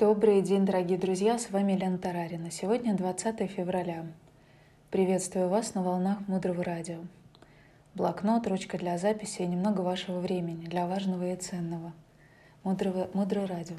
[0.00, 2.52] Добрый день, дорогие друзья, с вами Лена Тарарина.
[2.52, 4.06] Сегодня 20 февраля.
[4.92, 7.00] Приветствую вас на волнах Мудрого Радио.
[7.94, 11.92] Блокнот, ручка для записи и немного вашего времени для важного и ценного.
[12.62, 13.74] Мудрого, Мудрое Радио.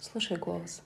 [0.00, 0.82] Слушай голос.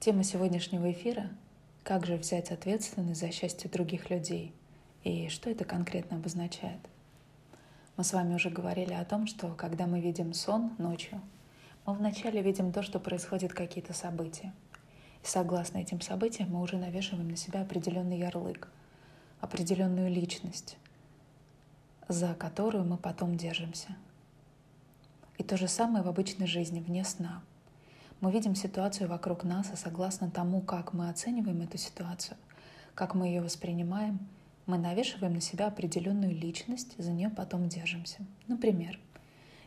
[0.00, 1.28] Тема сегодняшнего эфира–
[1.82, 4.54] как же взять ответственность за счастье других людей
[5.02, 6.80] и что это конкретно обозначает.
[7.98, 11.20] Мы с вами уже говорили о том, что когда мы видим сон ночью–
[11.86, 14.52] мы вначале видим то, что происходят какие-то события.
[15.22, 18.68] И согласно этим событиям мы уже навешиваем на себя определенный ярлык,
[19.40, 20.78] определенную личность,
[22.08, 23.96] за которую мы потом держимся.
[25.36, 27.42] И то же самое в обычной жизни, вне сна.
[28.20, 32.36] Мы видим ситуацию вокруг нас, и согласно тому, как мы оцениваем эту ситуацию,
[32.94, 34.20] как мы ее воспринимаем,
[34.66, 38.24] мы навешиваем на себя определенную личность, за нее потом держимся.
[38.46, 38.98] Например,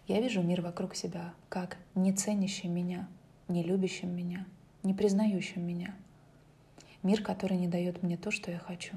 [0.07, 3.07] я вижу мир вокруг себя как не ценящим меня,
[3.47, 4.45] не любящим меня,
[4.83, 5.95] не признающим меня.
[7.03, 8.95] Мир, который не дает мне то, что я хочу.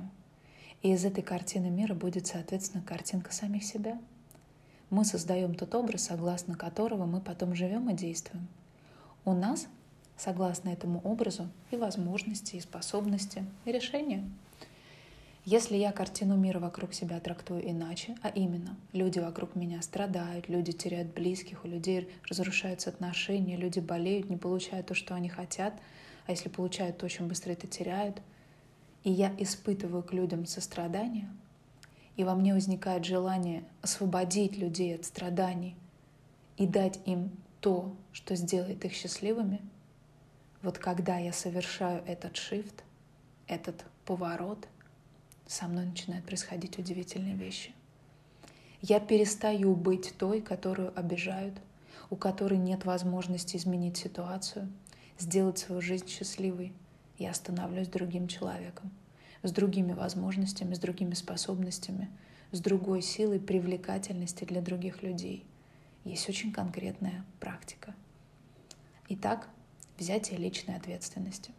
[0.83, 4.01] И из этой картины мира будет, соответственно, картинка самих себя.
[4.89, 8.49] Мы создаем тот образ, согласно которого мы потом живем и действуем.
[9.25, 9.67] У нас,
[10.17, 14.25] согласно этому образу, и возможности, и способности, и решения–
[15.51, 20.71] если я картину мира вокруг себя трактую иначе, а именно, люди вокруг меня страдают, люди
[20.71, 25.75] теряют близких, у людей разрушаются отношения, люди болеют, не получают то, что они хотят,
[26.29, 28.23] а если получают, то очень быстро это теряют,
[29.03, 31.29] и я испытываю к людям сострадание,
[32.15, 35.75] и во мне возникает желание освободить людей от страданий
[36.59, 39.61] и дать им то, что сделает их счастливыми,
[40.63, 42.85] вот когда я совершаю этот шифт,
[43.49, 44.69] этот поворот—
[45.51, 47.73] со мной начинают происходить удивительные вещи.
[48.83, 51.55] Я перестаю быть той, которую обижают,
[52.09, 54.71] у которой нет возможности изменить ситуацию,
[55.19, 56.73] сделать свою жизнь счастливой.
[57.19, 58.93] Я становлюсь другим человеком,
[59.43, 62.09] с другими возможностями, с другими способностями,
[62.53, 65.45] с другой силой привлекательности для других людей.
[66.05, 67.97] Есть очень конкретная практика.
[69.09, 69.49] Итак,
[69.99, 71.51] взятие личной ответственности.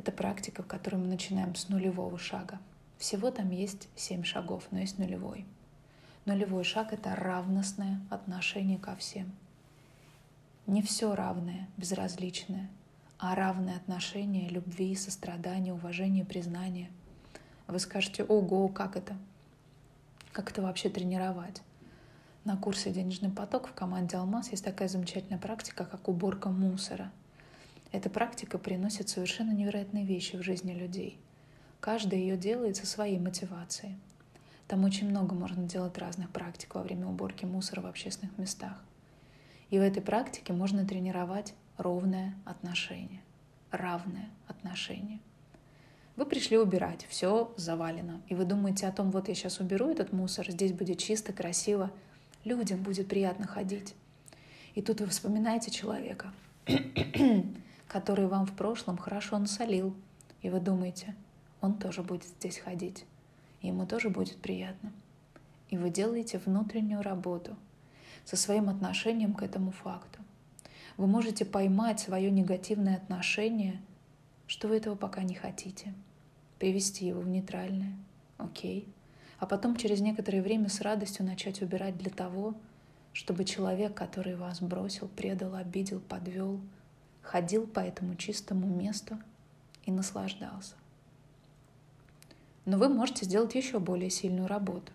[0.00, 2.58] Это практика, в которой мы начинаем с нулевого шага–
[3.00, 5.46] всего там есть семь шагов, но есть нулевой.
[6.26, 9.32] Нулевой шаг— это равностное отношение ко всем.
[10.66, 12.68] Не все равное, безразличное,
[13.18, 16.90] а равное отношение любви, сострадания, уважения, признания.
[17.66, 19.16] Вы скажете, ого, как это?
[20.32, 21.62] Как это вообще тренировать?
[22.44, 27.10] На курсе «Денежный поток» в команде «Алмаз» есть такая замечательная практика, как уборка мусора.
[27.92, 31.18] Эта практика приносит совершенно невероятные вещи в жизни людей—
[31.80, 33.96] Каждый ее делает со своей мотивацией.
[34.68, 38.74] Там очень много можно делать разных практик во время уборки мусора в общественных местах.
[39.70, 43.22] И в этой практике можно тренировать ровное отношение,
[43.70, 45.20] равное отношение.
[46.16, 50.12] Вы пришли убирать, все завалено, и вы думаете о том, вот я сейчас уберу этот
[50.12, 51.90] мусор, здесь будет чисто, красиво,
[52.44, 53.94] людям будет приятно ходить.
[54.74, 56.30] И тут вы вспоминаете человека,
[57.90, 59.94] который вам в прошлом хорошо насолил,
[60.40, 61.14] и вы думаете–
[61.60, 63.04] он тоже будет здесь ходить.
[63.60, 64.92] И ему тоже будет приятно.
[65.68, 67.56] И вы делаете внутреннюю работу
[68.24, 70.20] со своим отношением к этому факту.
[70.96, 73.80] Вы можете поймать свое негативное отношение,
[74.46, 75.94] что вы этого пока не хотите,
[76.58, 77.94] привести его в нейтральное,
[78.38, 78.88] окей,
[79.38, 82.54] а потом через некоторое время с радостью начать убирать для того,
[83.12, 86.60] чтобы человек, который вас бросил, предал, обидел, подвел,
[87.22, 89.18] ходил по этому чистому месту
[89.84, 90.74] и наслаждался.
[92.64, 94.92] Но вы можете сделать еще более сильную работу.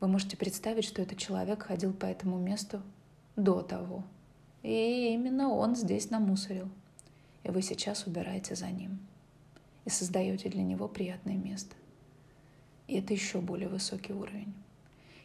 [0.00, 2.82] Вы можете представить, что этот человек ходил по этому месту
[3.36, 4.04] до того.
[4.62, 6.68] И именно он здесь намусорил.
[7.44, 8.98] И вы сейчас убираете за ним.
[9.84, 11.74] И создаете для него приятное место.
[12.86, 14.54] И это еще более высокий уровень.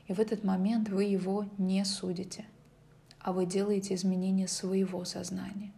[0.08, 2.46] И в этот момент вы его не судите,
[3.20, 5.72] а вы делаете изменения своего сознания.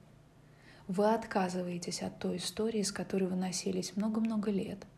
[0.88, 4.80] Вы отказываетесь от той истории, с которой вы носились много-много лет–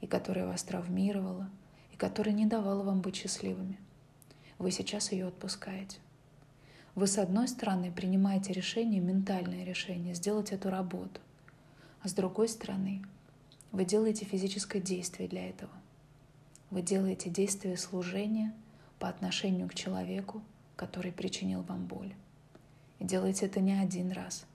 [0.00, 1.50] и которая вас травмировала,
[1.92, 3.78] и которая не давала вам быть счастливыми.
[4.58, 5.98] Вы сейчас ее отпускаете.
[6.94, 11.20] Вы, с одной стороны, принимаете решение, ментальное решение, сделать эту работу,
[12.00, 13.02] а с другой стороны,
[13.72, 15.72] вы делаете физическое действие для этого.
[16.70, 18.54] Вы делаете действие служения
[18.98, 20.42] по отношению к человеку,
[20.74, 22.14] который причинил вам боль.
[22.98, 24.46] И делаете это не один раз,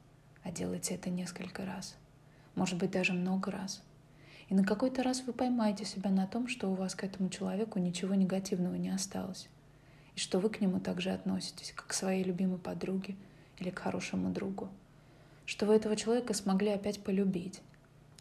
[0.44, 1.96] а делаете это несколько раз.
[2.56, 3.82] Может быть, даже много раз–
[4.52, 7.80] и на какой-то раз вы поймаете себя на том, что у вас к этому человеку
[7.80, 9.48] ничего негативного не осталось.
[10.18, 13.16] И что вы к нему также относитесь, как к своей любимой подруге
[13.60, 14.68] или к хорошему другу.
[15.46, 17.62] что вы этого человека смогли опять полюбить.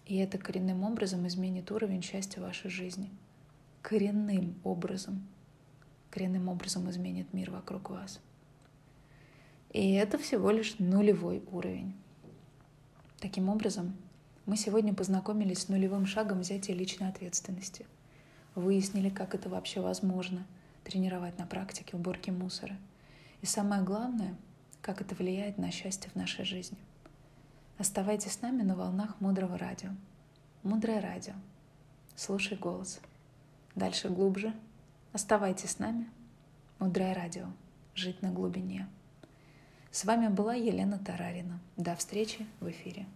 [0.06, 3.11] И это коренным образом изменит уровень счастья вашей жизни.
[3.82, 5.26] Коренным образом.
[6.11, 8.20] Коренным образом изменит мир вокруг вас.
[9.73, 11.94] И это всего лишь нулевой уровень.
[13.20, 13.94] Таким образом,
[14.46, 17.84] мы сегодня познакомились с нулевым шагом взятия личной ответственности.
[18.55, 20.46] Выяснили, как это вообще возможно
[20.84, 22.76] тренировать на практике уборки мусора.
[23.43, 24.34] И самое главное,
[24.81, 26.78] как это влияет на счастье в нашей жизни.
[27.76, 29.90] Оставайтесь с нами на волнах мудрого радио.
[30.62, 31.34] Мудрое радио.
[32.16, 33.00] Слушай голос.
[33.75, 34.55] Дальше глубже.
[35.12, 36.08] Оставайтесь с нами.
[36.78, 37.46] Мудрое радио.
[37.94, 38.88] Жить на глубине.
[39.92, 41.58] С вами была Елена Тарарина.
[41.76, 43.06] До встречи в эфире.